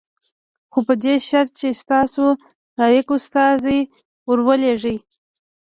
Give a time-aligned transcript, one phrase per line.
[0.71, 2.23] خو په دې شرط چې تاسو
[2.79, 3.79] لایق استازی
[4.27, 4.97] ور ولېږئ.